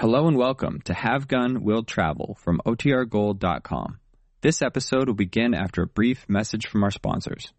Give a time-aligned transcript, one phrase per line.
[0.00, 3.98] Hello and welcome to Have Gun Will Travel from OTRGold.com.
[4.40, 7.52] This episode will begin after a brief message from our sponsors.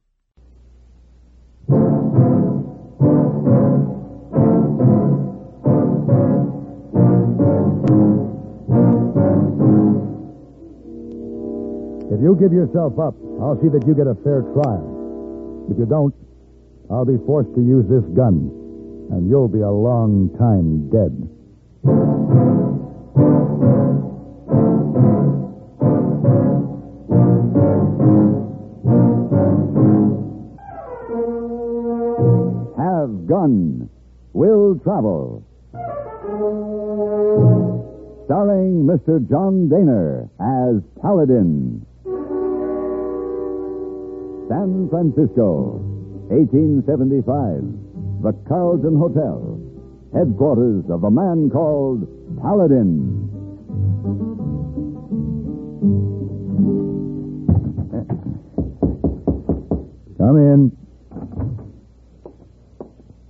[12.10, 15.68] If you give yourself up, I'll see that you get a fair trial.
[15.70, 16.16] If you don't,
[16.90, 18.50] I'll be forced to use this gun,
[19.12, 21.38] and you'll be a long time dead.
[21.84, 21.94] Have
[33.26, 33.90] gun.
[34.34, 35.44] Will travel.
[38.26, 39.28] Starring Mr.
[39.28, 41.84] John Dehner as Paladin.
[44.48, 45.80] San Francisco,
[46.30, 48.22] 1875.
[48.22, 49.61] The Carlton Hotel.
[50.14, 52.04] Headquarters of a man called
[52.42, 53.30] Paladin.
[60.18, 60.78] Come in.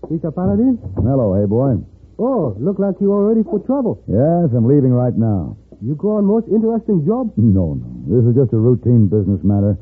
[0.09, 0.33] Mr.
[0.33, 0.79] Paladin?
[0.95, 1.77] Hello, hey boy.
[2.17, 4.03] Oh, look like you are ready for trouble.
[4.07, 5.55] Yes, I'm leaving right now.
[5.81, 7.31] You go on most interesting job?
[7.37, 7.87] No, no.
[8.09, 9.77] This is just a routine business matter.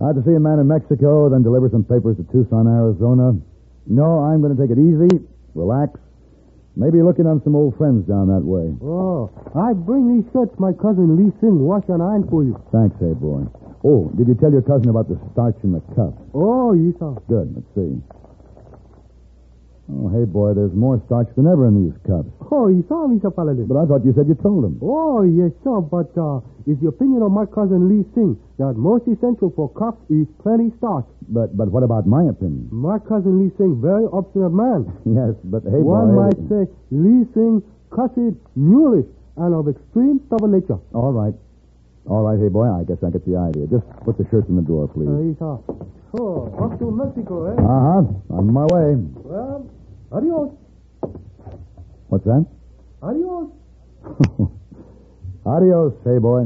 [0.00, 3.34] I have to see a man in Mexico, then deliver some papers to Tucson, Arizona.
[3.86, 5.98] No, I'm going to take it easy, relax,
[6.78, 8.70] maybe looking on some old friends down that way.
[8.80, 12.54] Oh, I bring these shirts my cousin Lee Sing wash and iron for you.
[12.72, 13.44] Thanks, hey boy.
[13.84, 16.14] Oh, did you tell your cousin about the starch in the cup?
[16.34, 17.14] Oh, yes, sir.
[17.30, 17.54] Good.
[17.54, 17.94] Let's see.
[19.90, 22.28] Oh, hey boy, there's more starch than ever in these cups.
[22.52, 23.32] Oh, you saw Mr.
[23.34, 23.64] Paladin.
[23.66, 24.76] But I thought you said you told him.
[24.84, 25.80] Oh, yes, sir.
[25.80, 29.96] But uh, it's the opinion of my cousin Lee Sing that most essential for cups
[30.12, 31.08] is plenty starch.
[31.32, 32.68] But but what about my opinion?
[32.70, 34.92] My cousin Lee Sing very obstinate man.
[35.08, 36.28] Yes, but hey One boy.
[36.28, 39.08] might say Lee Sing cussed, mulish,
[39.40, 40.76] and of extreme stubborn nature.
[40.92, 41.32] All right.
[42.12, 43.66] All right, hey boy, I guess I get the idea.
[43.72, 45.08] Just put the shirts in the drawer, please.
[45.08, 45.56] Uh, yes, sir.
[46.20, 47.56] Oh, off to Mexico, eh?
[47.60, 48.36] Uh-huh.
[48.36, 48.96] On my way.
[49.24, 49.68] Well,
[50.12, 50.52] adios.
[52.08, 52.46] What's that?
[53.02, 53.50] Adios.
[55.46, 56.44] Adios, hey boy.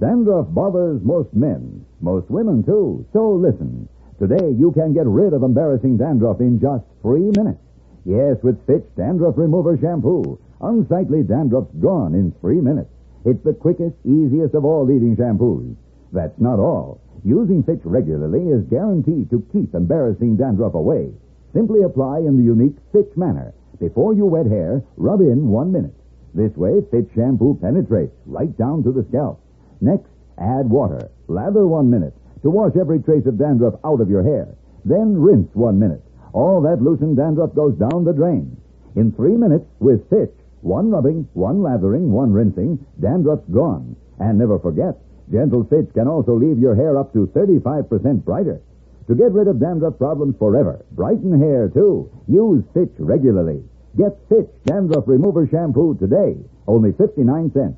[0.00, 3.06] Dandruff bothers most men, most women too.
[3.12, 3.88] So listen.
[4.18, 7.58] Today you can get rid of embarrassing dandruff in just three minutes.
[8.04, 10.38] Yes, with Fitch Dandruff Remover Shampoo.
[10.60, 12.93] Unsightly dandruff's gone in three minutes.
[13.24, 15.76] It's the quickest, easiest of all leading shampoos.
[16.12, 17.00] That's not all.
[17.24, 21.12] Using Fitch regularly is guaranteed to keep embarrassing dandruff away.
[21.52, 23.54] Simply apply in the unique Fitch manner.
[23.80, 25.94] Before you wet hair, rub in one minute.
[26.34, 29.40] This way, Fitch shampoo penetrates right down to the scalp.
[29.80, 31.10] Next, add water.
[31.28, 32.14] Lather one minute
[32.44, 34.54] to wash every trace of dandruff out of your hair.
[34.84, 36.02] Then rinse one minute.
[36.34, 38.56] All that loosened dandruff goes down the drain.
[38.94, 40.34] In three minutes, with Fitch,
[40.64, 43.94] one rubbing, one lathering, one rinsing, dandruff's gone.
[44.18, 44.98] And never forget,
[45.30, 48.60] Gentle Fitch can also leave your hair up to 35% brighter.
[49.06, 53.62] To get rid of dandruff problems forever, brighten hair too, use Fitch regularly.
[53.96, 56.36] Get Fitch Dandruff Remover Shampoo today,
[56.66, 57.76] only 59 cents.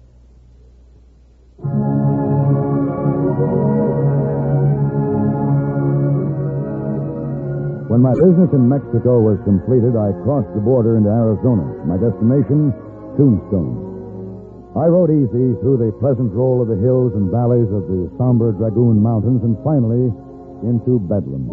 [7.97, 11.65] When my business in Mexico was completed, I crossed the border into Arizona.
[11.89, 12.69] My destination,
[13.17, 14.77] Tombstone.
[14.77, 18.53] I rode easy through the pleasant roll of the hills and valleys of the somber
[18.53, 20.13] Dragoon Mountains and finally
[20.61, 21.49] into Bedlam.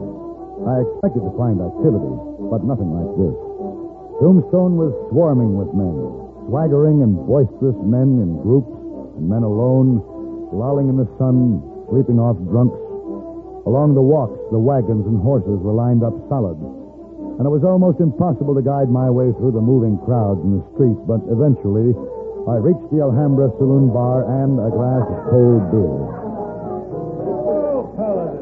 [0.67, 2.11] I expected to find activity,
[2.51, 3.35] but nothing like this.
[4.19, 5.95] Tombstone was swarming with men,
[6.51, 8.67] swaggering and boisterous men in groups,
[9.15, 10.03] and men alone,
[10.51, 12.82] lolling in the sun, sleeping off drunks.
[13.65, 16.59] Along the walks, the wagons and horses were lined up solid.
[17.39, 20.63] And it was almost impossible to guide my way through the moving crowds in the
[20.75, 21.95] streets, but eventually
[22.45, 25.95] I reached the Alhambra Saloon Bar and a glass of cold beer.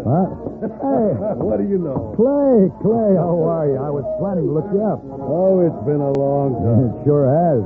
[0.01, 0.27] Huh?
[0.65, 1.09] Hey,
[1.45, 2.17] what do you know?
[2.17, 3.77] Clay, Clay, how are you?
[3.77, 5.05] I was planning to look you up.
[5.05, 6.89] Oh, it's been a long time.
[6.89, 7.61] It sure has.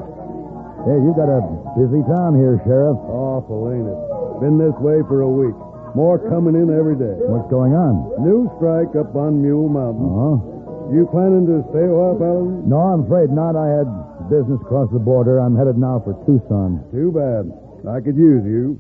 [0.83, 1.39] Hey, you got a
[1.79, 2.99] busy town here, Sheriff.
[3.09, 3.99] Awful, ain't it?
[4.43, 5.55] Been this way for a week.
[5.95, 7.15] More coming in every day.
[7.23, 8.19] What's going on?
[8.19, 10.11] New strike up on Mule Mountain.
[10.11, 10.91] Oh?
[10.91, 12.67] You planning to stay a while, Paladin?
[12.67, 13.55] No, I'm afraid not.
[13.55, 13.87] I had
[14.29, 15.39] business across the border.
[15.39, 16.83] I'm headed now for Tucson.
[16.91, 17.47] Too bad.
[17.87, 18.77] I could use you.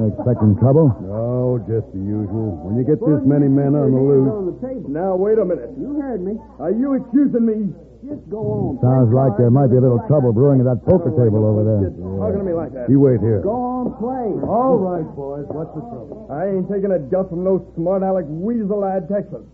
[0.00, 0.88] Expecting trouble?
[1.04, 2.56] No, just the usual.
[2.64, 4.32] When you get this many men on the loose.
[4.32, 4.88] On the table.
[4.88, 5.76] Now, wait a minute.
[5.76, 6.40] You heard me.
[6.62, 7.74] Are you accusing me?
[8.02, 8.82] Just go on.
[8.82, 11.86] Sounds like there might be a little trouble brewing at that poker table over there.
[11.94, 12.90] Talking to me like that.
[12.90, 13.46] You wait here.
[13.46, 14.26] Go on, play.
[14.42, 15.46] All right, boys.
[15.46, 16.26] What's the trouble?
[16.26, 19.46] I ain't taking a duff from no smart aleck weasel lad Texas.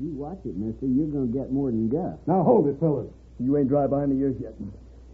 [0.00, 0.86] You watch it, mister.
[0.88, 2.16] You're going to get more than Gus.
[2.24, 3.12] Now hold it, fellas.
[3.38, 4.54] You ain't dry behind the ears yet.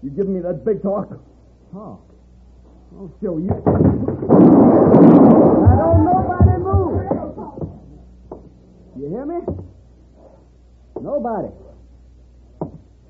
[0.02, 1.08] You giving me that big talk?
[1.72, 1.98] Talk.
[2.94, 3.50] I'll show you.
[3.50, 3.58] Now,
[5.82, 6.94] don't nobody move.
[8.94, 9.42] You hear me?
[11.00, 11.48] Nobody.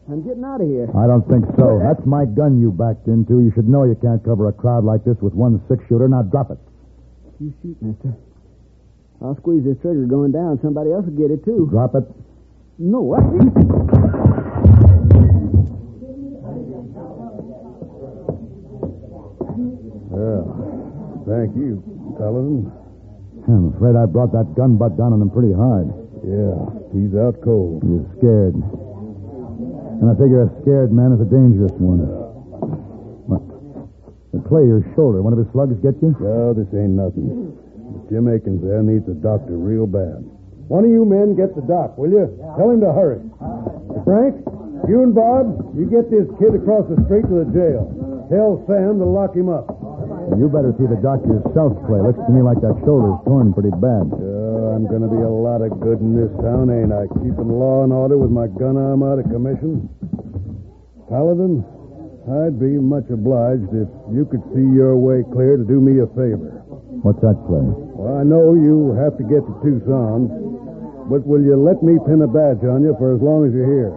[0.07, 0.89] I'm getting out of here.
[0.93, 1.81] I don't think so.
[1.81, 3.41] That's my gun you backed into.
[3.41, 6.09] You should know you can't cover a crowd like this with one six shooter.
[6.09, 6.59] Now drop it.
[7.41, 8.13] You shoot, mister.
[9.23, 10.61] I'll squeeze this trigger going down.
[10.61, 11.69] Somebody else will get it, too.
[11.71, 12.05] Drop it.
[12.79, 13.25] No, what?
[20.13, 20.45] Yeah.
[21.25, 21.81] Thank you,
[22.19, 22.71] Paladin.
[23.49, 25.89] I'm afraid I brought that gun butt down on him pretty hard.
[26.21, 27.83] Yeah, he's out cold.
[27.83, 28.55] He was scared.
[30.01, 32.03] And I figure a scared man is a dangerous one.
[33.29, 33.43] What?
[34.35, 35.23] The clay, your shoulder.
[35.23, 36.13] One of his slugs get you?
[36.19, 37.55] No, this ain't nothing.
[38.11, 40.21] Jim Akins there needs a doctor real bad.
[40.69, 42.27] One of you men get the doc, will you?
[42.57, 43.21] Tell him to hurry.
[44.05, 44.41] Frank,
[44.89, 47.89] you and Bob, you get this kid across the street to the jail.
[48.33, 49.69] Tell Sam to lock him up.
[50.41, 52.01] You better see the doctor yourself, Clay.
[52.01, 54.09] Looks to me like that shoulder's torn pretty bad.
[54.09, 54.34] Uh,
[54.75, 57.07] I'm going to be a lot of good in this town, ain't I?
[57.23, 59.87] Keeping law and order with my gun arm out of commission.
[61.07, 61.63] Paladin,
[62.27, 66.11] I'd be much obliged if you could see your way clear to do me a
[66.19, 66.59] favor.
[67.07, 67.63] What's that, Clay?
[67.63, 70.27] Well, I know you have to get to Tucson,
[71.07, 73.71] but will you let me pin a badge on you for as long as you're
[73.71, 73.95] here?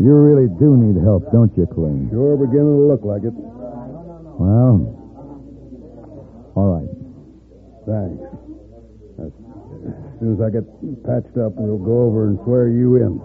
[0.00, 1.92] You really do need help, don't you, Clay?
[2.08, 3.36] Sure beginning to look like it.
[3.36, 4.80] Well,
[6.56, 6.88] all right.
[7.84, 8.29] Thanks.
[10.20, 10.68] As soon as I get
[11.02, 13.16] patched up, we'll go over and swear you in.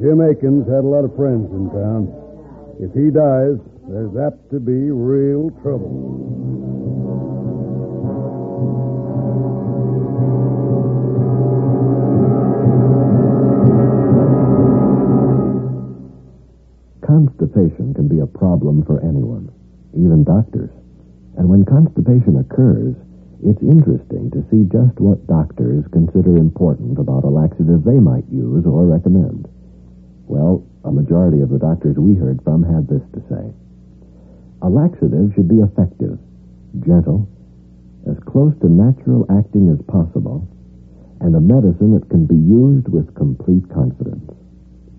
[0.00, 2.08] Jim Akins had a lot of friends in town.
[2.80, 3.60] If he dies,
[3.92, 5.92] there's apt to be real trouble.
[17.04, 19.52] Constipation can be a problem for anyone,
[19.92, 20.70] even doctors.
[21.36, 22.96] And when constipation occurs,
[23.42, 28.64] it's interesting to see just what doctors consider important about a laxative they might use
[28.64, 29.50] or recommend.
[30.30, 33.50] Well, a majority of the doctors we heard from had this to say.
[34.62, 36.22] A laxative should be effective,
[36.86, 37.26] gentle,
[38.06, 40.46] as close to natural acting as possible,
[41.20, 44.30] and a medicine that can be used with complete confidence.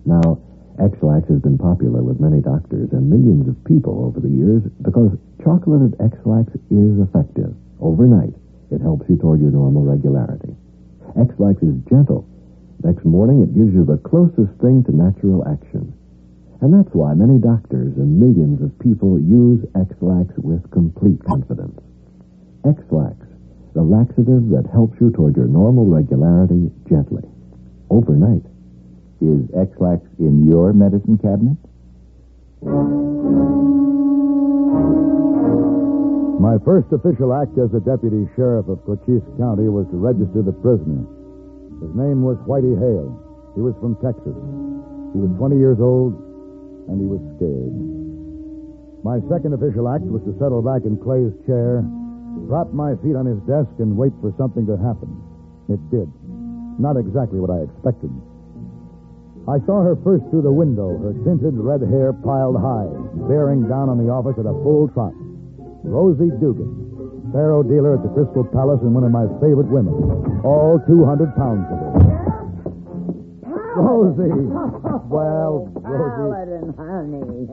[0.04, 0.36] Now,
[0.76, 5.16] Ex-Lax has been popular with many doctors and millions of people over the years because
[5.42, 7.56] chocolated Ex-Lax is effective.
[7.84, 8.32] Overnight,
[8.72, 10.56] it helps you toward your normal regularity.
[11.20, 12.26] Ex-Lax is gentle.
[12.82, 15.92] Next morning, it gives you the closest thing to natural action.
[16.62, 21.78] And that's why many doctors and millions of people use Ex-Lax with complete confidence.
[22.64, 23.20] Ex-Lax,
[23.74, 27.28] the laxative that helps you toward your normal regularity gently.
[27.90, 28.48] Overnight.
[29.20, 31.60] Is Ex-Lax in your medicine cabinet?
[36.42, 40.52] My first official act as a deputy sheriff of Cochise County was to register the
[40.52, 41.06] prisoner.
[41.78, 43.14] His name was Whitey Hale.
[43.54, 44.34] He was from Texas.
[45.14, 46.18] He was 20 years old,
[46.90, 47.70] and he was scared.
[49.06, 51.86] My second official act was to settle back in Clay's chair,
[52.50, 55.14] prop my feet on his desk, and wait for something to happen.
[55.70, 56.10] It did.
[56.82, 58.10] Not exactly what I expected.
[59.46, 62.90] I saw her first through the window, her tinted red hair piled high,
[63.30, 65.14] bearing down on the office at a full trot.
[65.84, 69.92] Rosie Dugan, faro dealer at the Crystal Palace and one of my favorite women.
[70.44, 71.92] All 200 pounds of her.
[73.76, 74.32] Rosie!
[75.10, 76.16] Well, Rosie.
[76.16, 77.48] Paladin, honey.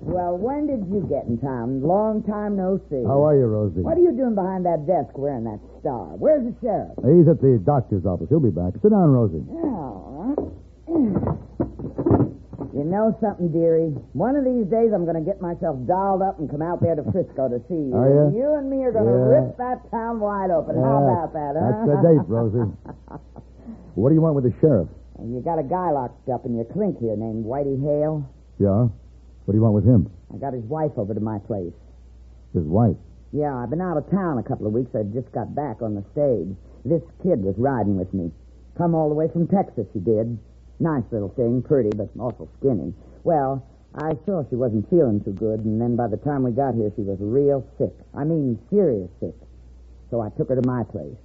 [0.00, 1.82] Well, when did you get in town?
[1.82, 3.04] Long time no see.
[3.06, 3.82] How are you, Rosie?
[3.82, 6.16] What are you doing behind that desk wearing that star?
[6.18, 6.96] Where's the sheriff?
[7.04, 8.26] He's at the doctor's office.
[8.28, 8.74] He'll be back.
[8.82, 9.44] Sit down, Rosie.
[9.50, 10.34] Oh.
[12.74, 13.94] You know something, dearie?
[14.12, 16.94] One of these days I'm going to get myself dolled up and come out there
[16.98, 17.94] to Frisco to see you.
[17.94, 18.22] Oh, are ya?
[18.28, 19.40] And You and me are going to Yeah.
[19.46, 20.76] rip that town wide open.
[20.76, 21.64] How Yeah, about that, huh?
[21.70, 22.70] That's the date, Rosie.
[23.94, 24.88] What do you want with the sheriff?
[25.22, 28.24] You got a guy locked up in your clink here named Whitey Hale.
[28.58, 28.88] Yeah?
[29.44, 30.08] What do you want with him?
[30.32, 31.74] I got his wife over to my place.
[32.54, 32.96] His wife.
[33.32, 34.94] Yeah, I've been out of town a couple of weeks.
[34.94, 36.56] I just got back on the stage.
[36.84, 38.30] This kid was riding with me.
[38.78, 40.38] Come all the way from Texas, he did.
[40.80, 42.94] Nice little thing, pretty, but awful skinny.
[43.22, 46.74] Well, I saw she wasn't feeling too good, and then by the time we got
[46.74, 47.92] here, she was real sick.
[48.16, 49.34] I mean, serious sick.
[50.10, 51.16] So I took her to my place.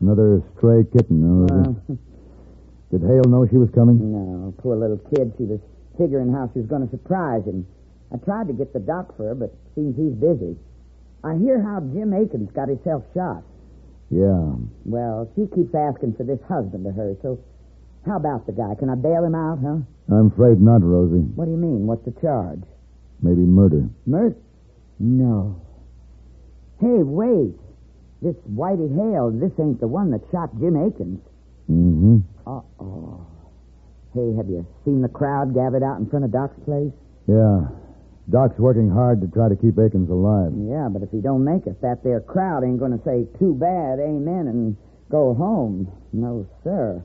[0.00, 1.70] Another stray kitten, huh?
[1.92, 1.96] Uh,
[2.90, 4.00] Did Hale know she was coming?
[4.10, 5.32] no, poor little kid.
[5.38, 5.60] She was
[5.96, 7.66] figuring how she was going to surprise him.
[8.12, 10.56] I tried to get the doc for her, but seems he's busy.
[11.22, 13.44] I hear how Jim Akins got himself shot.
[14.10, 14.56] Yeah.
[14.84, 17.38] Well, she keeps asking for this husband of hers, so
[18.06, 18.74] how about the guy?
[18.78, 19.78] Can I bail him out, huh?
[20.14, 21.26] I'm afraid not, Rosie.
[21.36, 21.86] What do you mean?
[21.86, 22.62] What's the charge?
[23.22, 23.88] Maybe murder.
[24.06, 24.36] Murder?
[24.98, 25.60] No.
[26.80, 27.54] Hey, wait.
[28.22, 31.20] This Whitey Hale, this ain't the one that shot Jim Akins.
[31.70, 32.18] Mm-hmm.
[32.46, 33.26] Uh-oh.
[34.14, 36.92] Hey, have you seen the crowd gathered out in front of Doc's place?
[37.28, 37.68] Yeah.
[38.28, 40.52] Doc's working hard to try to keep Akins alive.
[40.56, 43.54] Yeah, but if he don't make it, that there crowd ain't going to say too
[43.54, 44.76] bad, amen, and
[45.10, 45.90] go home.
[46.12, 47.02] No, sir.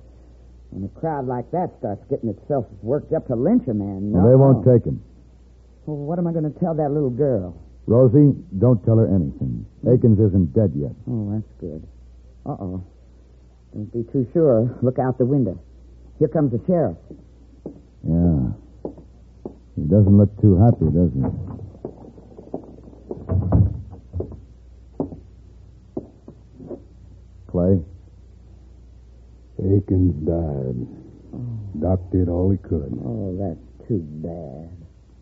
[0.76, 4.20] When a crowd like that starts getting itself worked up to lynch a man, no.
[4.20, 5.02] Well, they won't take him.
[5.86, 7.56] Well, what am I going to tell that little girl?
[7.88, 9.66] Rosie, don't tell her anything.
[9.88, 10.92] Akins isn't dead yet.
[11.08, 11.88] Oh, that's good.
[12.46, 12.84] Uh-oh.
[13.74, 14.78] Don't be too sure.
[14.82, 15.58] Look out the window.
[16.20, 16.98] Here comes the sheriff.
[18.04, 18.52] Yeah.
[19.78, 21.24] He doesn't look too happy, does he?
[27.48, 27.80] Clay?
[29.66, 30.78] Akins died.
[31.82, 32.94] Doc did all he could.
[33.04, 34.70] Oh, that's too bad.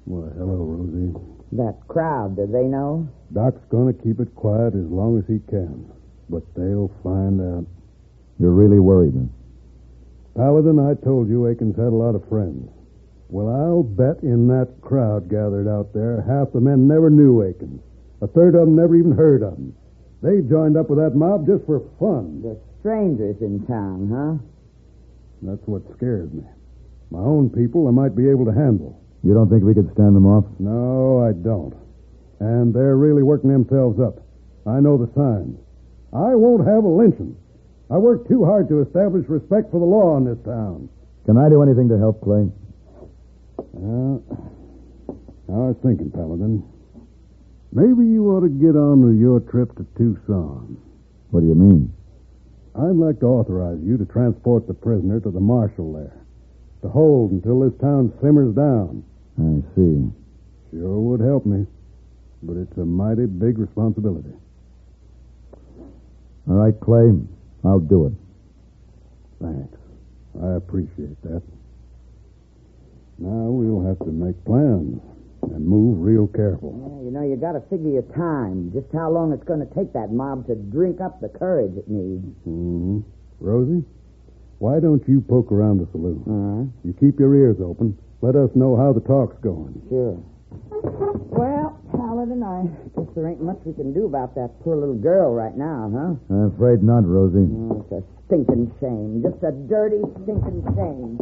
[0.05, 1.15] Well, hello, Rosie.
[1.53, 3.07] That crowd, do they know?
[3.31, 5.89] Doc's going to keep it quiet as long as he can.
[6.29, 7.65] But they'll find out.
[8.39, 9.31] You're really worried, then?
[10.35, 12.69] Paladin, I told you Akins had a lot of friends.
[13.29, 17.81] Well, I'll bet in that crowd gathered out there, half the men never knew Akins.
[18.21, 19.75] A third of them never even heard of him.
[20.21, 22.41] They joined up with that mob just for fun.
[22.41, 24.35] The strangers in town, huh?
[25.41, 26.43] That's what scares me.
[27.11, 28.99] My own people I might be able to handle.
[29.23, 30.43] You don't think we could stand them off?
[30.59, 31.71] No, I don't.
[32.43, 34.19] And they're really working themselves up.
[34.67, 35.55] I know the signs.
[36.11, 37.37] I won't have a lynching.
[37.89, 40.89] I worked too hard to establish respect for the law in this town.
[41.25, 42.51] Can I do anything to help, Clay?
[43.71, 44.19] Well,
[45.47, 46.67] I was thinking, Paladin.
[47.71, 50.77] Maybe you ought to get on with your trip to Tucson.
[51.31, 51.93] What do you mean?
[52.75, 56.17] I'd like to authorize you to transport the prisoner to the marshal there.
[56.81, 59.03] To hold until this town simmers down.
[59.39, 60.09] I see.
[60.71, 61.65] Sure would help me.
[62.41, 64.33] But it's a mighty big responsibility.
[66.49, 67.13] All right, Clay.
[67.63, 68.13] I'll do it.
[69.41, 69.77] Thanks.
[70.41, 71.43] I appreciate that.
[73.19, 74.99] Now we'll have to make plans
[75.51, 76.71] and move real careful.
[76.71, 79.71] Yeah, you know, you got to figure your time, just how long it's going to
[79.75, 82.23] take that mob to drink up the courage it needs.
[82.47, 83.01] Mm-hmm.
[83.39, 83.83] Rosie,
[84.59, 86.23] why don't you poke around the saloon?
[86.27, 86.69] All right.
[86.85, 87.97] You keep your ears open.
[88.21, 89.75] Let us know how the talk's going.
[89.89, 90.15] Sure.
[91.33, 92.63] Well, Paladin, I
[92.95, 96.15] guess there ain't much we can do about that poor little girl right now, huh?
[96.29, 97.49] I'm afraid not, Rosie.
[97.49, 99.23] Oh, it's a stinking shame.
[99.23, 101.19] Just a dirty, stinking shame.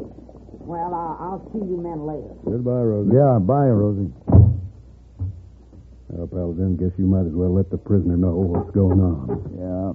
[0.66, 2.34] Well, uh, I'll see you men later.
[2.46, 3.12] Goodbye, Rosie.
[3.14, 4.12] Yeah, bye, Rosie.
[6.10, 9.26] Well, Paladin, guess you might as well let the prisoner know what's going on.
[9.58, 9.94] Yeah.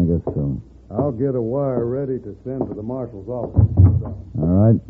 [0.00, 0.60] I guess so.
[0.90, 3.68] I'll get a wire ready to send to the marshal's office.
[4.38, 4.80] All right.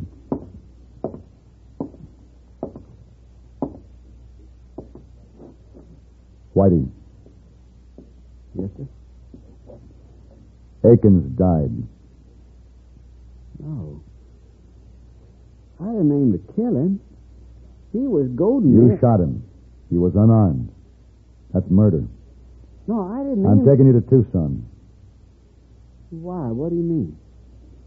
[6.55, 6.89] Whitey,
[8.55, 8.87] Yes, sir?
[10.93, 11.73] Akins died.
[13.59, 14.01] No.
[15.81, 17.01] I didn't aim to kill him.
[17.93, 18.99] He was goading You me.
[19.01, 19.43] shot him.
[19.91, 20.71] He was unarmed.
[21.53, 22.05] That's murder.
[22.87, 24.67] No, I didn't I'm taking you to Tucson.
[26.11, 26.49] Why?
[26.51, 27.17] What do you mean?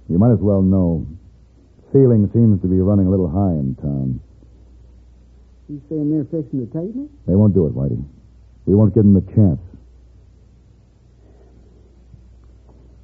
[0.09, 1.05] You might as well know.
[1.91, 4.19] Feeling seems to be running a little high in town.
[5.69, 7.07] You saying they're fixing to take me?
[7.27, 8.01] They won't do it, Whitey.
[8.65, 9.59] We won't give them the chance.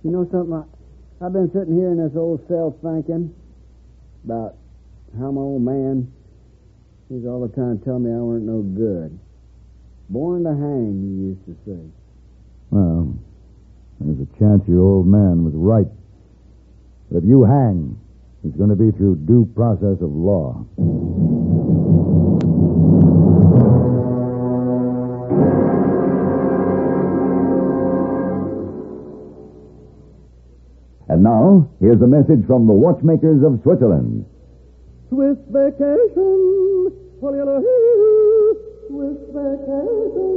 [0.03, 0.53] You know something?
[0.53, 3.33] I, I've been sitting here in this old cell thinking
[4.25, 4.55] about
[5.19, 6.11] how my old man,
[7.09, 9.19] he's all the time telling me I weren't no good.
[10.09, 11.81] Born to hang, he used to say.
[12.71, 13.13] Well,
[13.99, 15.87] there's a chance your old man was right.
[17.11, 17.99] But if you hang,
[18.43, 20.65] it's going to be through due process of law.
[31.07, 34.25] And now, here's a message from the watchmakers of Switzerland.
[35.13, 36.89] Swiss vacation.
[38.89, 40.33] Swiss vacation.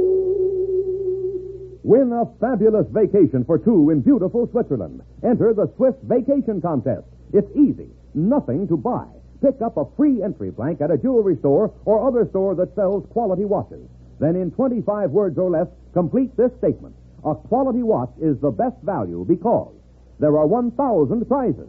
[1.81, 5.01] Win a fabulous vacation for two in beautiful Switzerland.
[5.23, 7.07] Enter the Swiss Vacation Contest.
[7.33, 7.89] It's easy.
[8.13, 9.07] Nothing to buy.
[9.41, 13.03] Pick up a free entry blank at a jewelry store or other store that sells
[13.09, 13.89] quality watches.
[14.19, 16.93] Then, in 25 words or less, complete this statement.
[17.25, 19.73] A quality watch is the best value because
[20.19, 21.67] there are 1,000 prizes.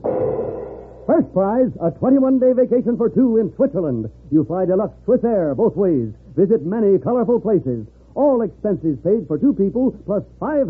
[1.08, 4.10] First prize, a 21 day vacation for two in Switzerland.
[4.30, 6.12] You fly deluxe Swiss Air both ways.
[6.36, 7.86] Visit many colorful places.
[8.14, 10.68] All expenses paid for two people, plus $500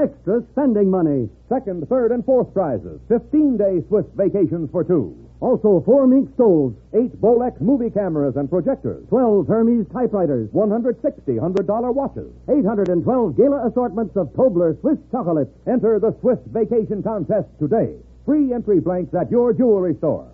[0.00, 1.28] extra spending money.
[1.48, 5.18] Second, third, and fourth prizes 15 day Swiss vacations for two.
[5.40, 9.04] Also, four mink stoves, Eight Bolex movie cameras and projectors.
[9.08, 12.30] 12 Hermes typewriters, 160 $100 watches.
[12.48, 15.50] 812 gala assortments of Tobler Swiss chocolates.
[15.66, 17.96] Enter the Swiss Vacation Contest today.
[18.24, 20.30] Free entry blanks at your jewelry store.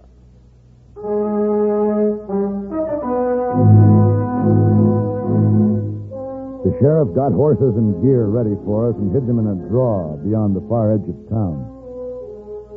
[6.62, 10.14] The sheriff got horses and gear ready for us and hid them in a draw
[10.23, 11.66] beyond the far edge of town.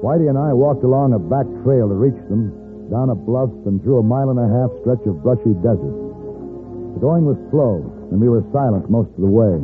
[0.01, 3.84] Whitey and I walked along a back trail to reach them, down a bluff and
[3.84, 5.93] through a mile and a half stretch of brushy desert.
[6.98, 9.62] The going was slow, and we were silent most of the way.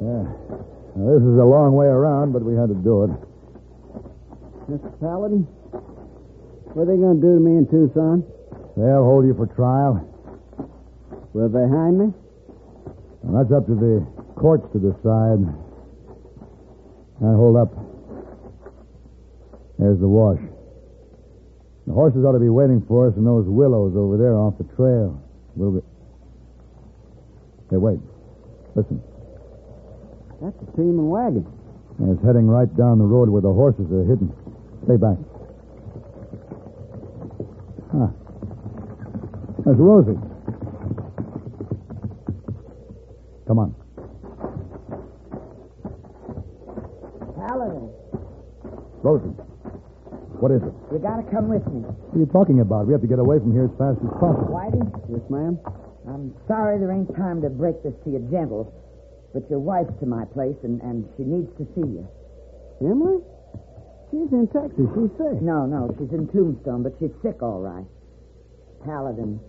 [0.00, 0.32] Yeah.
[0.96, 3.10] Now, this is a long way around, but we had to do it.
[4.68, 4.98] Mr.
[4.98, 5.44] Paladin,
[6.72, 8.24] what are they going to do to me in Tucson?
[8.76, 10.00] They'll hold you for trial.
[11.34, 12.08] Will they hang me?
[13.22, 14.06] Now, that's up to the
[14.40, 15.44] courts to decide.
[17.20, 17.72] Now, hold up.
[19.78, 20.40] There's the wash.
[21.86, 24.64] The horses ought to be waiting for us in those willows over there off the
[24.74, 25.20] trail.
[25.54, 25.86] We'll be.
[27.70, 28.00] Hey, wait.
[28.74, 29.02] Listen.
[30.40, 31.46] That's a team and wagon.
[32.00, 34.32] It's heading right down the road where the horses are hidden.
[34.84, 35.16] Stay back.
[37.94, 38.10] Ah.
[39.64, 40.18] There's Rosie.
[43.46, 43.74] Come on.
[47.36, 47.88] Paladin,
[49.02, 49.32] Rosie.
[50.40, 50.74] What is it?
[50.92, 51.80] you gotta come with me.
[51.80, 52.86] What are you talking about?
[52.86, 54.52] We have to get away from here as fast as possible.
[54.52, 55.58] Whitey, Yes, ma'am.
[56.06, 58.68] I'm sorry there ain't time to break this to you gentle,
[59.32, 62.04] but your wife's to my place and, and she needs to see you.
[62.84, 63.24] Emily?
[64.14, 64.86] She's in Texas.
[64.94, 65.42] She's sick.
[65.42, 67.82] No, no, she's in Tombstone, but she's sick all right.
[68.86, 69.40] Paladin,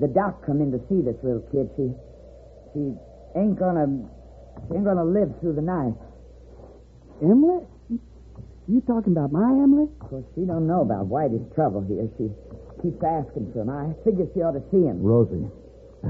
[0.00, 1.68] the doc come in to see this little kid.
[1.76, 1.92] She,
[2.72, 2.96] she
[3.36, 4.08] ain't gonna,
[4.68, 5.92] she ain't gonna live through the night.
[7.20, 7.60] Emily?
[8.66, 9.84] You talking about my Emily?
[10.00, 12.08] Of course, she don't know about Whitey's trouble here.
[12.16, 12.32] She
[12.80, 13.70] keeps asking for him.
[13.70, 15.04] I figure she ought to see him.
[15.04, 15.44] Rosie.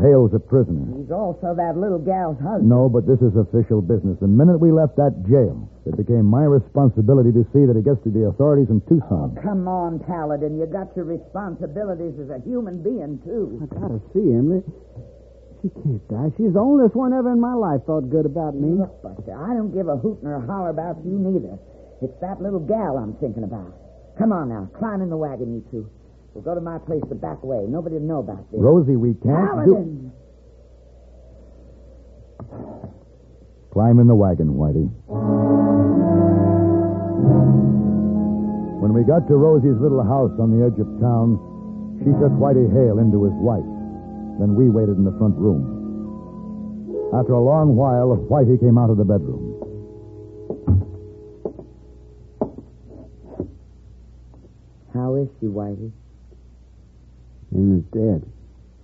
[0.00, 0.84] Hale's a prisoner.
[0.96, 2.68] He's also that little gal's husband.
[2.68, 4.16] No, but this is official business.
[4.20, 8.02] The minute we left that jail, it became my responsibility to see that it gets
[8.04, 9.32] to the authorities in Tucson.
[9.32, 10.58] Oh, come on, Paladin.
[10.58, 13.60] You got your responsibilities as a human being, too.
[13.62, 14.62] I gotta see Emily.
[15.62, 16.30] She can't die.
[16.36, 18.76] She's the only one ever in my life thought good about me.
[18.78, 21.58] Look, Buster, I don't give a hoot nor a holler about you neither.
[22.02, 23.72] It's that little gal I'm thinking about.
[24.18, 25.88] Come on now, climb in the wagon, you two.
[26.36, 27.64] We'll go to my place the back way.
[27.66, 28.60] Nobody'll know about this.
[28.60, 30.12] Rosie, we can't do.
[33.72, 34.84] Climb in the wagon, Whitey.
[38.84, 41.40] When we got to Rosie's little house on the edge of town,
[42.04, 43.64] she took Whitey Hale into his wife.
[44.36, 45.64] Then we waited in the front room.
[47.16, 49.56] After a long while, Whitey came out of the bedroom.
[54.92, 55.92] How is she, Whitey?
[57.56, 58.22] Emily's dead.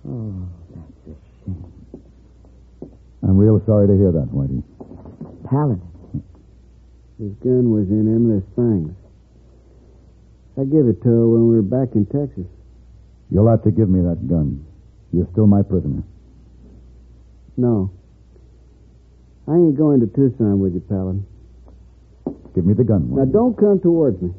[0.07, 2.89] Oh, that's a shame.
[3.21, 4.63] I'm real sorry to hear that, Whitey.
[5.49, 5.81] Paladin.
[7.19, 8.95] His gun was in Emily's fangs.
[10.57, 12.45] I gave it to her when we were back in Texas.
[13.29, 14.65] You'll have to give me that gun.
[15.11, 16.03] You're still my prisoner.
[17.55, 17.91] No.
[19.47, 21.25] I ain't going to Tucson with you, Paladin.
[22.55, 24.31] Give me the gun, Now, don't come towards me.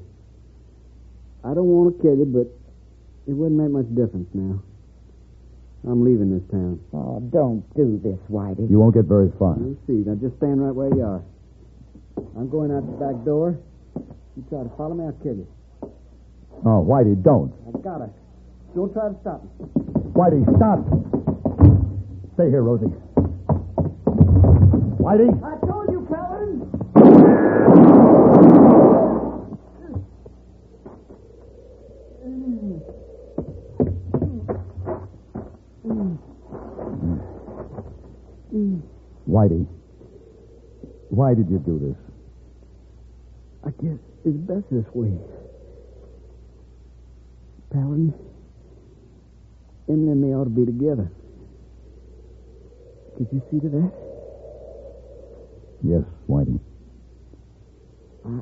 [1.42, 2.47] I don't want to kill you, but
[3.26, 4.60] it wouldn't make much difference now.
[5.87, 6.80] I'm leaving this town.
[6.92, 8.70] Oh, don't do this, Whitey.
[8.70, 9.56] You won't get very far.
[9.58, 10.04] You'll see.
[10.08, 11.22] Now, just stand right where you are.
[12.37, 13.58] I'm going out the back door.
[14.37, 15.46] You try to follow me, I'll kill you.
[16.64, 17.52] Oh, Whitey, don't.
[17.68, 18.10] I got her.
[18.74, 19.50] Don't try to stop me.
[20.16, 20.80] Whitey, stop.
[22.34, 22.92] Stay here, Rosie.
[24.98, 25.28] Whitey?
[25.44, 26.70] I told you, Paladin.
[38.55, 39.67] Whitey.
[41.09, 41.97] Why did you do this?
[43.64, 45.12] I guess it's best this way.
[47.73, 48.14] Paladin,
[49.88, 51.11] Emily and me ought to be together.
[53.17, 53.93] Could you see to that?
[55.83, 56.61] Yes, Whitey.
[58.25, 58.40] I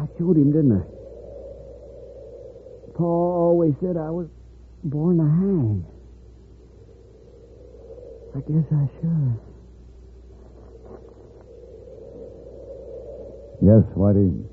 [0.00, 0.82] I showed him, didn't I?
[2.96, 4.28] Paul always said I was
[4.82, 5.93] born to hang.
[8.34, 9.38] I guess I should.
[13.62, 14.44] Yes, Whitey.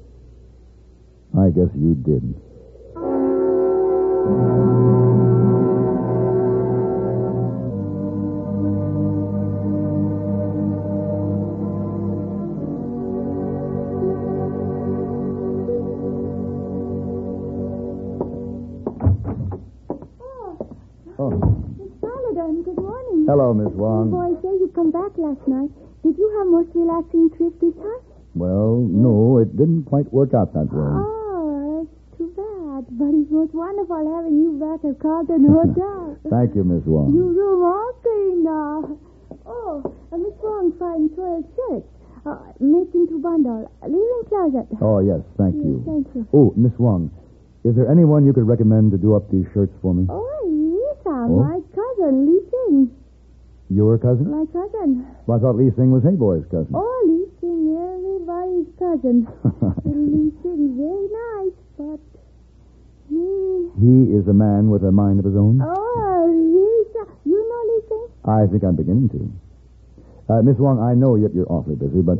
[1.36, 2.36] I guess you did.
[23.52, 24.12] Hello, Miss Wong.
[24.16, 25.68] Boy, say you come back last night.
[26.08, 28.00] Did you have most relaxing trip this time?
[28.34, 30.88] Well, no, it didn't quite work out that way.
[30.88, 32.88] Oh, that's too bad.
[32.96, 36.16] But it was wonderful having you back at Carlton Hotel.
[36.32, 37.12] Thank you, Miss Wong.
[37.12, 38.96] You room all clean now.
[39.44, 41.92] Oh, uh, Miss Wong finds soiled shirts.
[42.24, 43.68] Uh, making to bundle.
[43.84, 44.64] Leaving closet.
[44.80, 45.84] Oh, yes, thank Yes, you.
[45.84, 46.24] thank you.
[46.32, 47.12] Oh, Miss Wong,
[47.68, 50.08] is there anyone you could recommend to do up these shirts for me?
[50.08, 51.36] Oh, Lisa, Oh?
[51.44, 52.40] my cousin, Lee.
[53.71, 54.27] Your cousin?
[54.27, 55.07] My cousin.
[55.25, 56.75] Well, I thought Lee Sing was Hey Boy's cousin.
[56.75, 59.23] Oh, Lee Sing, everybody's cousin.
[59.88, 61.99] Lee Sing, very nice, but
[63.07, 63.71] he...
[63.79, 65.63] he is a man with a mind of his own.
[65.63, 68.07] Oh, Lisa, you know Lee Sing?
[68.27, 69.31] I think I'm beginning to.
[70.27, 72.19] Uh, Miss Wong, I know that you're awfully busy, but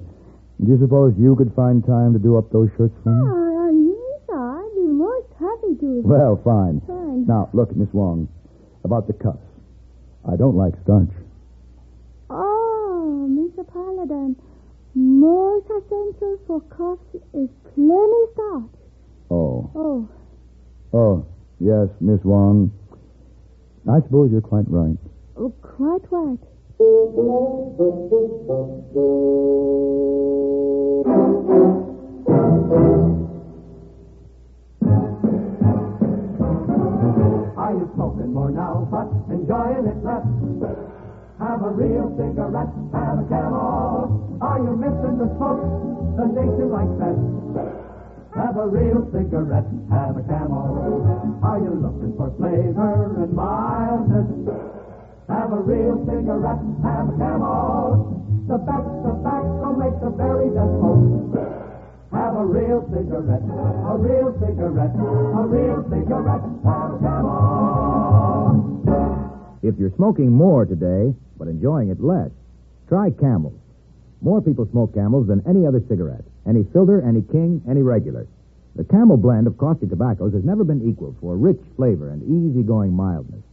[0.63, 3.27] do you suppose you could find time to do up those shirts for me?
[3.27, 5.99] Oh, Lisa, I'd be most happy to.
[6.07, 6.79] Well, fine.
[6.87, 7.27] Fine.
[7.27, 8.29] Now, look, Miss Wong,
[8.85, 9.43] about the cuffs.
[10.23, 11.11] I don't like starch.
[12.33, 13.67] Oh, Mr.
[13.67, 14.35] Paladin,
[14.95, 18.63] most essential for cuffs is plenty starch.
[19.30, 19.70] Oh.
[19.76, 20.08] Oh,
[20.94, 21.26] Oh,
[21.60, 22.72] yes, Miss Wong.
[23.89, 24.98] I suppose you're quite right.
[25.38, 26.38] oh quite right.
[36.44, 40.26] Are you smoking more now, but enjoying it less?
[41.41, 44.38] Have a real cigarette, have a camel.
[44.41, 45.65] Are you missing the smoke?
[46.21, 47.17] The nation likes that.
[48.38, 51.41] Have a real cigarette, have a camel.
[51.41, 54.30] Are you looking for flavor and mildness?
[55.30, 58.45] Have a real cigarette, have a camel.
[58.45, 61.41] The best tobacco makes the very best smoke.
[62.13, 68.70] Have a real cigarette, a real cigarette, a real cigarette, have a camel.
[69.63, 72.32] If you're smoking more today, but enjoying it less,
[72.88, 73.60] try Camels.
[74.21, 76.24] More people smoke Camels than any other cigarette.
[76.47, 78.28] Any filter, any king, any regular.
[78.76, 82.93] The Camel blend of costly tobaccos has never been equaled for rich flavor and easygoing
[82.93, 83.43] mildness.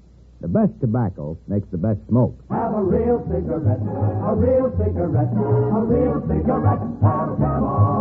[0.41, 2.39] The best tobacco makes the best smoke.
[2.49, 7.99] Have a real cigarette, a real cigarette, a real cigarette, have a camel.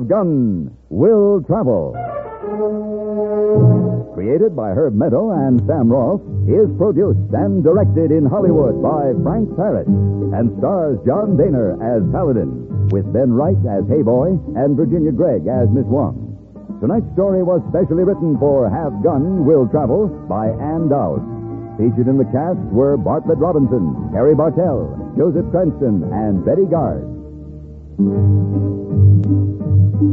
[0.00, 1.92] Have Gun Will Travel.
[4.14, 9.54] Created by Herb Meadow and Sam Rolfe, is produced and directed in Hollywood by Frank
[9.56, 15.12] Paris and stars John Dehner as Paladin, with Ben Wright as Hey Boy and Virginia
[15.12, 16.32] Gregg as Miss Wong.
[16.80, 21.20] Tonight's story was specially written for Have Gun Will Travel by Ann Dowd.
[21.76, 27.04] Featured in the cast were Bartlett Robinson, Harry Bartell, Joseph Cranston, and Betty Gard.
[30.00, 30.08] This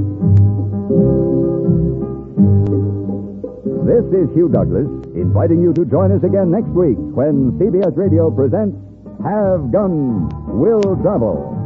[4.11, 8.75] is Hugh Douglas inviting you to join us again next week when CBS Radio presents
[9.23, 10.27] Have Gun
[10.59, 11.56] Will Travel.